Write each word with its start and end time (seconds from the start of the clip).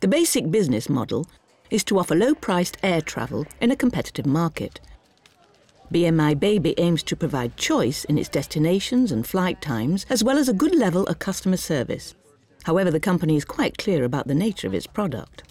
The 0.00 0.08
basic 0.08 0.50
business 0.50 0.88
model 0.88 1.26
is 1.68 1.84
to 1.84 1.98
offer 1.98 2.14
low 2.14 2.34
priced 2.34 2.78
air 2.82 3.02
travel 3.02 3.44
in 3.60 3.70
a 3.70 3.76
competitive 3.76 4.24
market. 4.24 4.80
BMI 5.92 6.40
Baby 6.40 6.74
aims 6.78 7.02
to 7.02 7.16
provide 7.16 7.58
choice 7.58 8.04
in 8.04 8.16
its 8.16 8.30
destinations 8.30 9.12
and 9.12 9.26
flight 9.26 9.60
times, 9.60 10.06
as 10.08 10.24
well 10.24 10.38
as 10.38 10.48
a 10.48 10.54
good 10.54 10.74
level 10.74 11.06
of 11.06 11.18
customer 11.18 11.58
service. 11.58 12.14
However, 12.62 12.90
the 12.90 12.98
company 12.98 13.36
is 13.36 13.44
quite 13.44 13.76
clear 13.76 14.04
about 14.04 14.26
the 14.26 14.34
nature 14.34 14.66
of 14.66 14.72
its 14.72 14.86
product. 14.86 15.42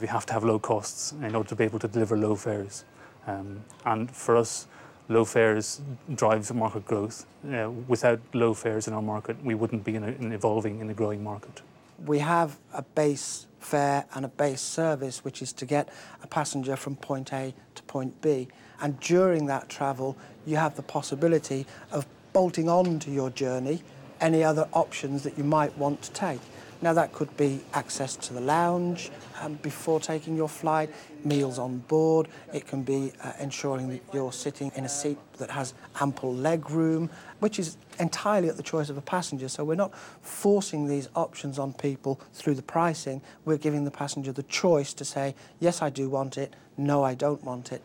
We 0.00 0.06
have 0.06 0.24
to 0.26 0.34
have 0.34 0.44
low 0.44 0.60
costs 0.60 1.10
in 1.10 1.34
order 1.34 1.48
to 1.48 1.56
be 1.56 1.64
able 1.64 1.80
to 1.80 1.88
deliver 1.88 2.16
low 2.16 2.36
fares. 2.36 2.84
Um, 3.26 3.64
and 3.84 4.08
for 4.08 4.36
us, 4.36 4.68
low 5.08 5.24
fares 5.24 5.80
drives 6.14 6.52
market 6.52 6.86
growth. 6.86 7.26
Uh, 7.44 7.70
without 7.88 8.20
low 8.34 8.54
fares 8.54 8.86
in 8.86 8.94
our 8.94 9.02
market, 9.02 9.42
we 9.44 9.56
wouldn't 9.56 9.82
be 9.82 9.96
in 9.96 10.32
evolving 10.32 10.78
in 10.78 10.90
a 10.90 10.94
growing 10.94 11.24
market. 11.24 11.62
We 12.04 12.18
have 12.20 12.58
a 12.72 12.82
base 12.82 13.46
fare 13.58 14.06
and 14.14 14.24
a 14.24 14.28
base 14.28 14.62
service, 14.62 15.24
which 15.24 15.42
is 15.42 15.52
to 15.54 15.66
get 15.66 15.88
a 16.22 16.26
passenger 16.26 16.76
from 16.76 16.96
point 16.96 17.32
A 17.32 17.54
to 17.74 17.82
point 17.84 18.20
B. 18.22 18.48
And 18.80 18.98
during 19.00 19.46
that 19.46 19.68
travel, 19.68 20.16
you 20.46 20.56
have 20.56 20.76
the 20.76 20.82
possibility 20.82 21.66
of 21.92 22.06
bolting 22.32 22.68
on 22.68 22.98
to 23.00 23.10
your 23.10 23.30
journey 23.30 23.82
any 24.20 24.44
other 24.44 24.68
options 24.72 25.22
that 25.22 25.36
you 25.38 25.44
might 25.44 25.76
want 25.78 26.02
to 26.02 26.10
take. 26.12 26.40
Now, 26.82 26.94
that 26.94 27.12
could 27.12 27.36
be 27.36 27.60
access 27.74 28.16
to 28.16 28.32
the 28.32 28.40
lounge 28.40 29.10
um, 29.40 29.54
before 29.56 30.00
taking 30.00 30.34
your 30.34 30.48
flight, 30.48 30.88
meals 31.24 31.58
on 31.58 31.78
board. 31.78 32.28
It 32.54 32.66
can 32.66 32.82
be 32.82 33.12
uh, 33.22 33.32
ensuring 33.38 33.90
that 33.90 34.00
you're 34.14 34.32
sitting 34.32 34.72
in 34.74 34.86
a 34.86 34.88
seat 34.88 35.18
that 35.36 35.50
has 35.50 35.74
ample 36.00 36.34
leg 36.34 36.70
room, 36.70 37.10
which 37.40 37.58
is 37.58 37.76
entirely 37.98 38.48
at 38.48 38.56
the 38.56 38.62
choice 38.62 38.88
of 38.88 38.96
a 38.96 39.02
passenger. 39.02 39.48
So, 39.48 39.62
we're 39.62 39.74
not 39.74 39.94
forcing 40.22 40.86
these 40.88 41.10
options 41.14 41.58
on 41.58 41.74
people 41.74 42.18
through 42.32 42.54
the 42.54 42.62
pricing. 42.62 43.20
We're 43.44 43.58
giving 43.58 43.84
the 43.84 43.90
passenger 43.90 44.32
the 44.32 44.44
choice 44.44 44.94
to 44.94 45.04
say, 45.04 45.34
yes, 45.58 45.82
I 45.82 45.90
do 45.90 46.08
want 46.08 46.38
it, 46.38 46.54
no, 46.78 47.02
I 47.02 47.14
don't 47.14 47.44
want 47.44 47.72
it. 47.72 47.82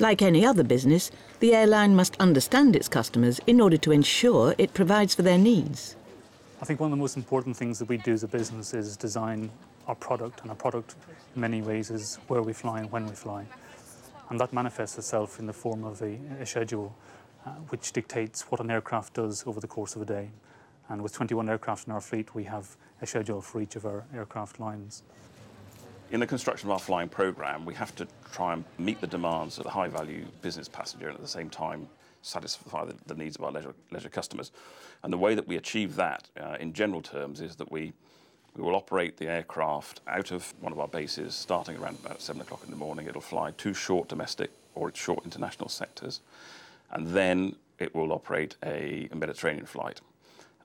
Like 0.00 0.22
any 0.22 0.44
other 0.46 0.64
business, 0.64 1.10
the 1.40 1.54
airline 1.54 1.94
must 1.94 2.16
understand 2.18 2.74
its 2.74 2.88
customers 2.88 3.38
in 3.46 3.60
order 3.60 3.76
to 3.76 3.92
ensure 3.92 4.54
it 4.56 4.74
provides 4.74 5.14
for 5.14 5.22
their 5.22 5.38
needs. 5.38 5.94
I 6.60 6.66
think 6.66 6.78
one 6.78 6.88
of 6.88 6.98
the 6.98 7.00
most 7.00 7.16
important 7.16 7.56
things 7.56 7.78
that 7.78 7.88
we 7.88 7.96
do 7.96 8.12
as 8.12 8.22
a 8.22 8.28
business 8.28 8.74
is 8.74 8.94
design 8.94 9.50
our 9.86 9.94
product, 9.94 10.42
and 10.42 10.50
our 10.50 10.56
product 10.56 10.94
in 11.34 11.40
many 11.40 11.62
ways 11.62 11.90
is 11.90 12.16
where 12.28 12.42
we 12.42 12.52
fly 12.52 12.80
and 12.80 12.92
when 12.92 13.06
we 13.06 13.14
fly. 13.14 13.46
And 14.28 14.38
that 14.38 14.52
manifests 14.52 14.98
itself 14.98 15.38
in 15.38 15.46
the 15.46 15.54
form 15.54 15.84
of 15.84 16.02
a, 16.02 16.18
a 16.38 16.44
schedule 16.44 16.94
uh, 17.46 17.52
which 17.70 17.92
dictates 17.92 18.42
what 18.50 18.60
an 18.60 18.70
aircraft 18.70 19.14
does 19.14 19.42
over 19.46 19.58
the 19.58 19.66
course 19.66 19.96
of 19.96 20.02
a 20.02 20.04
day. 20.04 20.28
And 20.90 21.02
with 21.02 21.14
21 21.14 21.48
aircraft 21.48 21.86
in 21.86 21.94
our 21.94 22.00
fleet, 22.00 22.34
we 22.34 22.44
have 22.44 22.76
a 23.00 23.06
schedule 23.06 23.40
for 23.40 23.62
each 23.62 23.76
of 23.76 23.86
our 23.86 24.04
aircraft 24.14 24.60
lines. 24.60 25.02
In 26.10 26.18
the 26.18 26.26
construction 26.26 26.68
of 26.68 26.72
our 26.72 26.80
flying 26.80 27.08
program, 27.08 27.64
we 27.64 27.74
have 27.74 27.94
to 27.94 28.06
try 28.32 28.54
and 28.54 28.64
meet 28.78 29.00
the 29.00 29.06
demands 29.06 29.58
of 29.58 29.64
the 29.64 29.70
high 29.70 29.86
value 29.86 30.24
business 30.42 30.68
passenger 30.68 31.06
and 31.06 31.14
at 31.14 31.22
the 31.22 31.28
same 31.28 31.48
time 31.48 31.88
satisfy 32.22 32.84
the, 32.84 32.94
the 33.06 33.14
needs 33.14 33.36
of 33.36 33.44
our 33.44 33.52
leisure, 33.52 33.74
leisure, 33.92 34.08
customers. 34.08 34.50
And 35.04 35.12
the 35.12 35.18
way 35.18 35.36
that 35.36 35.46
we 35.46 35.56
achieve 35.56 35.94
that, 35.96 36.28
uh, 36.38 36.56
in 36.58 36.72
general 36.72 37.00
terms, 37.00 37.40
is 37.40 37.56
that 37.56 37.70
we 37.70 37.92
we 38.56 38.64
will 38.64 38.74
operate 38.74 39.16
the 39.16 39.28
aircraft 39.28 40.00
out 40.08 40.32
of 40.32 40.52
one 40.60 40.72
of 40.72 40.80
our 40.80 40.88
bases 40.88 41.36
starting 41.36 41.76
around 41.76 41.96
about 42.04 42.20
7 42.20 42.42
o'clock 42.42 42.62
in 42.64 42.70
the 42.70 42.76
morning. 42.76 43.06
It'll 43.06 43.20
fly 43.20 43.52
two 43.52 43.72
short 43.72 44.08
domestic 44.08 44.50
or 44.74 44.92
short 44.92 45.24
international 45.24 45.68
sectors, 45.68 46.20
and 46.90 47.06
then 47.06 47.54
it 47.78 47.94
will 47.94 48.12
operate 48.12 48.56
a, 48.64 49.08
a 49.12 49.14
Mediterranean 49.14 49.66
flight. 49.66 50.00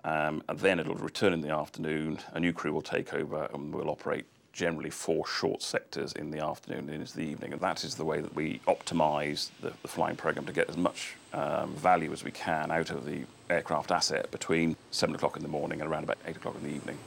Um, 0.04 0.44
and 0.50 0.58
then 0.60 0.80
it'll 0.80 0.96
return 0.96 1.32
in 1.32 1.42
the 1.42 1.50
afternoon. 1.50 2.20
A 2.34 2.40
new 2.40 2.54
crew 2.54 2.74
will 2.74 2.82
take 2.82 3.14
over 3.14 3.48
and 3.54 3.74
we'll 3.74 3.90
operate 3.90 4.26
generally 4.56 4.90
four 4.90 5.28
short 5.28 5.62
sectors 5.62 6.14
in 6.14 6.32
the 6.32 6.40
afternoon 6.40 6.90
and 6.90 7.02
into 7.02 7.16
the 7.16 7.26
evening. 7.26 7.52
And 7.52 7.62
that 7.62 7.84
is 7.84 7.96
the 7.96 8.06
way 8.06 8.22
that 8.22 8.34
we 8.34 8.62
optimize 8.68 9.50
the, 9.62 9.72
flying 9.86 10.16
program 10.16 10.46
to 10.46 10.54
get 10.54 10.70
as 10.70 10.78
much 10.78 11.14
um, 11.34 11.74
value 11.76 12.12
as 12.14 12.24
we 12.24 12.32
can 12.32 12.72
out 12.72 12.90
of 12.90 13.06
the 13.06 13.24
aircraft 13.50 13.92
asset 13.92 14.32
between 14.32 14.78
7 14.92 15.14
o'clock 15.14 15.36
in 15.36 15.44
the 15.44 15.50
morning 15.50 15.82
and 15.82 15.90
around 15.90 16.06
about 16.06 16.18
8 16.26 16.38
o'clock 16.38 16.56
in 16.56 16.70
the 16.70 16.74
evening. 16.74 16.98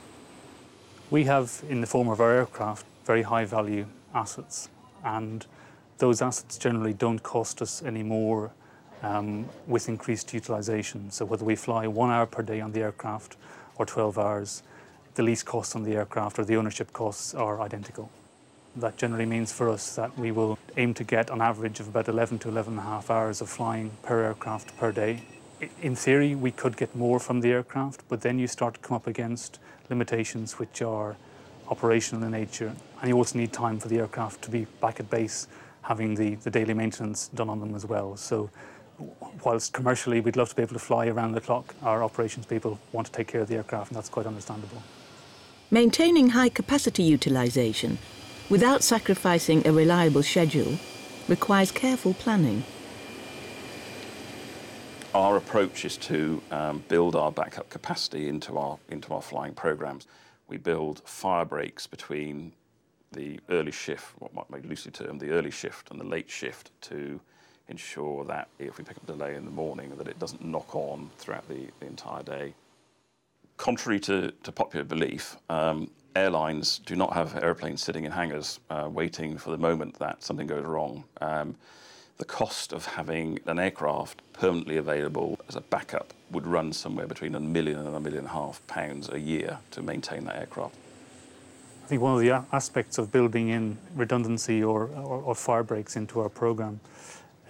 We 1.11 1.25
have, 1.25 1.63
in 1.71 1.81
the 1.81 1.87
form 1.87 2.09
of 2.09 2.21
our 2.21 2.31
aircraft, 2.31 2.85
very 3.07 3.23
high 3.23 3.47
value 3.47 3.87
assets. 4.15 4.69
And 5.03 5.47
those 5.97 6.21
assets 6.21 6.59
generally 6.59 6.93
don't 6.93 7.23
cost 7.23 7.63
us 7.63 7.83
any 7.83 8.03
more 8.03 8.53
um, 9.03 9.49
with 9.67 9.89
increased 9.89 10.35
utilization. 10.35 11.11
So 11.11 11.25
whether 11.25 11.47
we 11.47 11.57
fly 11.57 11.87
one 11.87 12.11
hour 12.11 12.27
per 12.27 12.43
day 12.43 12.61
on 12.61 12.73
the 12.73 12.83
aircraft 12.83 13.37
or 13.77 13.87
12 13.87 14.19
hours, 14.19 14.63
the 15.19 15.25
lease 15.25 15.43
costs 15.43 15.75
on 15.75 15.83
the 15.83 15.97
aircraft 15.97 16.39
or 16.39 16.45
the 16.45 16.57
ownership 16.57 16.93
costs 16.93 17.35
are 17.35 17.61
identical. 17.61 18.09
That 18.77 18.97
generally 18.97 19.27
means 19.27 19.53
for 19.53 19.69
us 19.69 19.97
that 19.97 20.17
we 20.17 20.31
will 20.31 20.57
aim 20.77 20.95
to 20.95 21.03
get 21.03 21.29
an 21.29 21.41
average 21.41 21.81
of 21.81 21.89
about 21.89 22.07
11 22.07 22.39
to 22.41 22.49
11 22.49 22.75
and 22.75 22.81
a 22.81 22.85
half 22.85 23.11
hours 23.11 23.41
of 23.41 23.49
flying 23.49 23.91
per 24.05 24.23
aircraft 24.23 24.77
per 24.79 24.93
day. 24.93 25.23
In 25.83 25.97
theory, 25.97 26.37
we 26.37 26.53
could 26.53 26.77
get 26.77 26.95
more 26.95 27.19
from 27.19 27.41
the 27.41 27.51
aircraft, 27.51 28.05
but 28.09 28.21
then 28.21 28.39
you 28.39 28.47
start 28.47 28.75
to 28.75 28.81
come 28.81 28.95
up 28.95 29.09
against 29.09 29.59
limitations 29.91 30.61
which 30.61 30.83
are 30.83 31.17
operational 31.69 32.23
in 32.23 32.31
nature. 32.31 32.73
And 33.01 33.09
you 33.09 33.17
also 33.17 33.41
need 33.41 33.53
time 33.53 33.81
for 33.81 33.89
the 33.89 33.99
aircraft 33.99 34.43
to 34.43 34.53
be 34.53 34.67
back 34.81 35.01
at 35.01 35.11
base, 35.11 35.49
having 35.83 36.15
the, 36.15 36.37
the 36.37 36.51
daily 36.51 36.75
maintenance 36.75 37.27
done 37.27 37.51
on 37.51 37.59
them 37.59 37.75
as 37.75 37.85
well. 37.85 38.17
So 38.17 38.51
whilst 39.43 39.73
commercially 39.73 40.21
we'd 40.21 40.37
love 40.37 40.51
to 40.51 40.55
be 40.55 40.63
able 40.63 40.75
to 40.75 40.79
fly 40.79 41.09
around 41.09 41.33
the 41.33 41.41
clock, 41.41 41.75
our 41.83 42.05
operations 42.05 42.47
people 42.47 42.79
want 42.93 43.09
to 43.09 43.13
take 43.13 43.27
care 43.27 43.41
of 43.41 43.49
the 43.49 43.57
aircraft, 43.57 43.91
and 43.91 43.97
that's 43.97 44.09
quite 44.09 44.25
understandable. 44.27 44.81
Maintaining 45.71 46.31
high 46.31 46.49
capacity 46.49 47.03
utilisation 47.03 47.99
without 48.49 48.83
sacrificing 48.83 49.67
a 49.67 49.73
reliable 49.73 50.23
schedule 50.23 50.79
requires 51.29 51.71
careful 51.71 52.15
planning. 52.15 52.65
Our 55.15 55.37
approach 55.37 55.85
is 55.85 55.99
to 55.99 56.41
um, 56.51 56.83
build 56.89 57.15
our 57.15 57.31
backup 57.31 57.69
capacity 57.69 58.31
into 58.31 58.57
our, 58.57 58.79
into 58.89 59.13
our 59.13 59.21
flying 59.21 59.53
programs. 59.53 60.07
We 60.49 60.57
build 60.57 61.03
fire 61.05 61.45
breaks 61.45 61.87
between 61.87 62.53
the 63.13 63.39
early 63.51 63.73
shift, 63.73 64.15
what 64.21 64.33
might 64.49 64.63
be 64.63 64.67
loosely 64.67 64.93
termed 64.93 65.21
the 65.21 65.33
early 65.33 65.51
shift 65.51 65.91
and 65.91 66.01
the 66.01 66.05
late 66.05 66.31
shift 66.31 66.71
to 66.83 67.21
ensure 67.69 68.25
that 68.25 68.49
if 68.59 68.79
we 68.79 68.85
pick 68.85 68.97
up 68.97 69.03
a 69.03 69.13
delay 69.13 69.35
in 69.35 69.45
the 69.45 69.51
morning 69.51 69.93
that 69.99 70.09
it 70.09 70.19
doesn't 70.19 70.43
knock 70.43 70.75
on 70.75 71.11
throughout 71.19 71.47
the, 71.47 71.67
the 71.81 71.87
entire 71.87 72.23
day 72.23 72.55
contrary 73.59 74.01
to, 74.01 74.31
to 74.45 74.53
popular 74.53 74.85
belief, 74.85 75.37
um, 75.51 75.91
airlines 76.17 76.79
do 76.79 76.97
not 76.97 77.13
have 77.13 77.37
airplanes 77.43 77.83
sitting 77.83 78.05
in 78.05 78.13
hangars 78.13 78.61
uh, 78.71 78.89
waiting 78.91 79.37
for 79.37 79.51
the 79.51 79.59
moment 79.59 79.99
that 79.99 80.23
something 80.23 80.47
goes 80.47 80.65
wrong. 80.65 81.05
Um, 81.21 81.55
the 82.17 82.25
cost 82.25 82.73
of 82.73 82.87
having 82.87 83.39
an 83.47 83.59
aircraft 83.59 84.23
permanently 84.33 84.79
available 84.79 85.39
as 85.49 85.55
a 85.55 85.61
backup 85.61 86.13
would 86.33 86.47
run 86.47 86.73
somewhere 86.73 87.07
between 87.07 87.35
a 87.35 87.41
million 87.41 87.79
and 87.79 87.95
a 87.95 88.01
million 88.01 88.21
and 88.21 88.29
a 88.29 88.33
half 88.33 88.67
pounds 88.67 89.09
a 89.11 89.21
year 89.21 89.59
to 89.73 89.83
maintain 89.83 90.25
that 90.25 90.37
aircraft. 90.37 90.75
I 91.85 91.87
think 91.89 92.03
one 92.03 92.15
of 92.15 92.21
the 92.21 92.45
aspects 92.53 92.99
of 92.99 93.13
building 93.13 93.49
in 93.49 93.79
redundancy 93.95 94.63
or, 94.63 94.89
or, 94.89 95.23
or 95.23 95.35
fire 95.35 95.63
breaks 95.63 95.97
into 95.97 96.21
our 96.21 96.29
program 96.29 96.81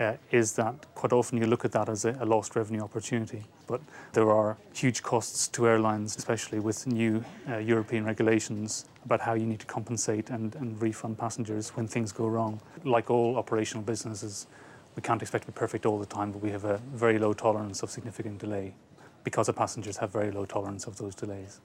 uh, 0.00 0.14
is 0.30 0.52
that 0.52 0.74
quite 0.94 1.12
often 1.12 1.38
you 1.38 1.46
look 1.46 1.64
at 1.64 1.72
that 1.72 1.88
as 1.88 2.04
a, 2.04 2.16
a, 2.20 2.26
lost 2.26 2.54
revenue 2.54 2.80
opportunity. 2.80 3.42
But 3.66 3.80
there 4.12 4.30
are 4.30 4.56
huge 4.74 5.02
costs 5.02 5.48
to 5.48 5.66
airlines, 5.66 6.16
especially 6.16 6.60
with 6.60 6.86
new 6.86 7.24
uh, 7.48 7.58
European 7.58 8.04
regulations 8.04 8.86
about 9.04 9.20
how 9.20 9.34
you 9.34 9.46
need 9.46 9.60
to 9.60 9.66
compensate 9.66 10.30
and, 10.30 10.54
and 10.56 10.80
refund 10.80 11.18
passengers 11.18 11.70
when 11.70 11.88
things 11.88 12.12
go 12.12 12.26
wrong. 12.26 12.60
Like 12.84 13.10
all 13.10 13.36
operational 13.36 13.82
businesses, 13.82 14.46
we 14.94 15.02
can't 15.02 15.20
expect 15.22 15.46
to 15.46 15.52
be 15.52 15.56
perfect 15.56 15.86
all 15.86 15.98
the 15.98 16.06
time, 16.06 16.32
but 16.32 16.42
we 16.42 16.50
have 16.50 16.64
a 16.64 16.78
very 16.92 17.18
low 17.18 17.32
tolerance 17.32 17.82
of 17.82 17.90
significant 17.90 18.38
delay 18.38 18.74
because 19.24 19.48
our 19.48 19.54
passengers 19.54 19.96
have 19.98 20.10
very 20.10 20.30
low 20.30 20.44
tolerance 20.44 20.86
of 20.86 20.96
those 20.98 21.14
delays. 21.14 21.60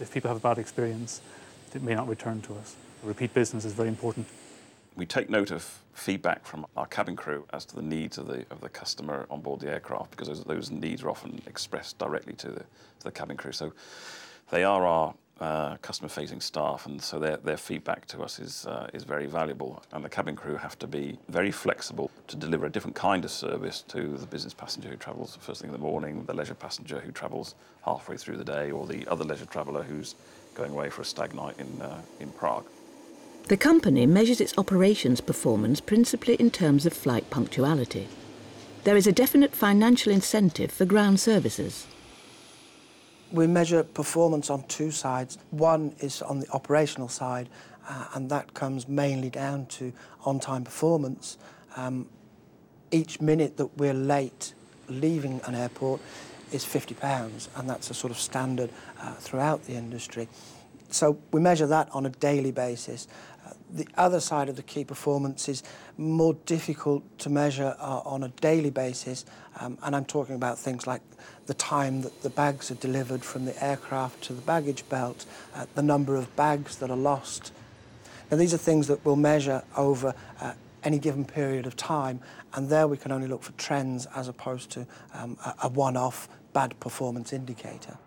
If 0.00 0.12
people 0.12 0.28
have 0.28 0.36
a 0.36 0.40
bad 0.40 0.58
experience, 0.58 1.22
it 1.74 1.82
may 1.82 1.94
not 1.94 2.08
return 2.08 2.40
to 2.42 2.54
us. 2.54 2.76
Repeat 3.02 3.34
business 3.34 3.64
is 3.64 3.72
very 3.72 3.88
important 3.88 4.26
we 4.98 5.06
take 5.06 5.30
note 5.30 5.52
of 5.52 5.62
feedback 5.94 6.44
from 6.44 6.66
our 6.76 6.86
cabin 6.86 7.14
crew 7.14 7.46
as 7.52 7.64
to 7.64 7.76
the 7.76 7.82
needs 7.82 8.18
of 8.18 8.26
the 8.26 8.44
of 8.50 8.60
the 8.60 8.68
customer 8.68 9.26
on 9.30 9.40
board 9.40 9.60
the 9.60 9.70
aircraft 9.70 10.10
because 10.10 10.28
those, 10.28 10.44
those 10.44 10.70
needs 10.70 11.02
are 11.02 11.10
often 11.10 11.40
expressed 11.46 11.98
directly 11.98 12.34
to 12.34 12.48
the, 12.48 12.60
to 12.60 13.04
the 13.04 13.12
cabin 13.12 13.36
crew. 13.36 13.52
So 13.52 13.72
they 14.50 14.64
are 14.64 14.84
our 14.84 15.14
uh, 15.40 15.76
customer-facing 15.76 16.40
staff, 16.40 16.86
and 16.86 17.00
so 17.00 17.20
their, 17.20 17.36
their 17.36 17.56
feedback 17.56 18.06
to 18.06 18.22
us 18.22 18.40
is 18.40 18.66
uh, 18.66 18.90
is 18.92 19.04
very 19.04 19.26
valuable. 19.26 19.80
And 19.92 20.04
the 20.04 20.08
cabin 20.08 20.34
crew 20.34 20.56
have 20.56 20.76
to 20.80 20.88
be 20.88 21.16
very 21.28 21.52
flexible 21.52 22.10
to 22.26 22.36
deliver 22.36 22.66
a 22.66 22.70
different 22.70 22.96
kind 22.96 23.24
of 23.24 23.30
service 23.30 23.82
to 23.88 24.16
the 24.16 24.26
business 24.26 24.52
passenger 24.52 24.88
who 24.88 24.96
travels 24.96 25.38
first 25.40 25.60
thing 25.60 25.70
in 25.70 25.76
the 25.80 25.86
morning, 25.90 26.24
the 26.24 26.34
leisure 26.34 26.54
passenger 26.54 26.98
who 26.98 27.12
travels 27.12 27.54
halfway 27.84 28.16
through 28.16 28.36
the 28.36 28.44
day, 28.44 28.72
or 28.72 28.84
the 28.84 29.06
other 29.06 29.24
leisure 29.24 29.46
traveller 29.46 29.84
who's 29.84 30.16
going 30.56 30.72
away 30.72 30.90
for 30.90 31.02
a 31.02 31.04
stag 31.04 31.34
night 31.34 31.54
in 31.60 31.82
uh, 31.82 32.02
in 32.18 32.30
Prague. 32.32 32.66
The 33.48 33.56
company 33.56 34.04
measures 34.04 34.42
its 34.42 34.52
operations 34.58 35.22
performance 35.22 35.80
principally 35.80 36.34
in 36.34 36.50
terms 36.50 36.84
of 36.84 36.92
flight 36.92 37.30
punctuality. 37.30 38.06
There 38.84 38.94
is 38.94 39.06
a 39.06 39.12
definite 39.12 39.56
financial 39.56 40.12
incentive 40.12 40.70
for 40.70 40.84
ground 40.84 41.18
services. 41.18 41.86
We 43.32 43.46
measure 43.46 43.84
performance 43.84 44.50
on 44.50 44.64
two 44.64 44.90
sides. 44.90 45.38
One 45.50 45.94
is 46.00 46.20
on 46.20 46.40
the 46.40 46.50
operational 46.50 47.08
side, 47.08 47.48
uh, 47.88 48.08
and 48.14 48.28
that 48.28 48.52
comes 48.52 48.86
mainly 48.86 49.30
down 49.30 49.64
to 49.78 49.94
on-time 50.26 50.64
performance. 50.64 51.38
Um, 51.74 52.06
each 52.90 53.18
minute 53.18 53.56
that 53.56 53.78
we're 53.78 53.94
late 53.94 54.52
leaving 54.90 55.40
an 55.46 55.54
airport 55.54 56.02
is 56.52 56.66
£50, 56.66 57.48
and 57.56 57.66
that's 57.66 57.88
a 57.88 57.94
sort 57.94 58.10
of 58.10 58.18
standard 58.18 58.68
uh, 59.00 59.14
throughout 59.14 59.64
the 59.64 59.72
industry. 59.72 60.28
So 60.90 61.18
we 61.32 61.40
measure 61.40 61.66
that 61.66 61.88
on 61.92 62.06
a 62.06 62.10
daily 62.10 62.50
basis. 62.52 63.08
The 63.70 63.86
other 63.96 64.20
side 64.20 64.48
of 64.48 64.56
the 64.56 64.62
key 64.62 64.84
performance 64.84 65.48
is 65.48 65.62
more 65.98 66.34
difficult 66.46 67.02
to 67.18 67.30
measure 67.30 67.76
uh, 67.78 68.00
on 68.04 68.22
a 68.22 68.28
daily 68.28 68.70
basis, 68.70 69.26
um, 69.60 69.76
and 69.82 69.94
I'm 69.94 70.06
talking 70.06 70.34
about 70.34 70.58
things 70.58 70.86
like 70.86 71.02
the 71.46 71.54
time 71.54 72.02
that 72.02 72.22
the 72.22 72.30
bags 72.30 72.70
are 72.70 72.76
delivered 72.76 73.24
from 73.24 73.44
the 73.44 73.62
aircraft 73.62 74.22
to 74.24 74.32
the 74.32 74.40
baggage 74.42 74.88
belt, 74.88 75.26
uh, 75.54 75.66
the 75.74 75.82
number 75.82 76.16
of 76.16 76.34
bags 76.34 76.76
that 76.76 76.90
are 76.90 76.96
lost. 76.96 77.52
Now, 78.30 78.36
these 78.36 78.54
are 78.54 78.58
things 78.58 78.86
that 78.86 79.04
we'll 79.04 79.16
measure 79.16 79.62
over 79.76 80.14
uh, 80.40 80.54
any 80.82 80.98
given 80.98 81.24
period 81.24 81.66
of 81.66 81.76
time, 81.76 82.20
and 82.54 82.70
there 82.70 82.86
we 82.88 82.96
can 82.96 83.12
only 83.12 83.28
look 83.28 83.42
for 83.42 83.52
trends 83.52 84.06
as 84.14 84.28
opposed 84.28 84.70
to 84.70 84.86
um, 85.12 85.36
a, 85.44 85.54
a 85.64 85.68
one-off 85.68 86.28
bad 86.52 86.78
performance 86.80 87.32
indicator. 87.32 87.98